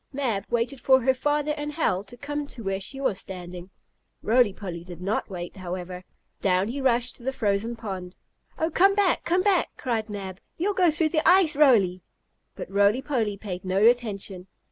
Mab 0.11 0.45
waited 0.49 0.81
for 0.81 0.99
her 1.01 1.13
father 1.13 1.51
and 1.55 1.73
Hal 1.73 2.03
to 2.05 2.17
come 2.17 2.47
to 2.47 2.63
where 2.63 2.79
she 2.79 2.99
was 2.99 3.19
standing. 3.19 3.69
Roly 4.23 4.51
Poly 4.51 4.83
did 4.83 4.99
not 4.99 5.29
wait, 5.29 5.57
however. 5.57 6.03
Down 6.39 6.69
he 6.69 6.81
rushed 6.81 7.17
to 7.17 7.23
the 7.23 7.31
frozen 7.31 7.75
pond. 7.75 8.15
"Oh, 8.57 8.71
come 8.71 8.95
back! 8.95 9.23
Come 9.25 9.43
back!" 9.43 9.69
cried 9.77 10.09
Mab. 10.09 10.39
"You'll 10.57 10.73
go 10.73 10.89
through 10.89 11.09
the 11.09 11.21
ice, 11.29 11.55
Roly!" 11.55 12.01
But 12.55 12.71
Roly 12.71 13.03
Poly 13.03 13.37
paid 13.37 13.63
no 13.63 13.77
attention. 13.85 14.47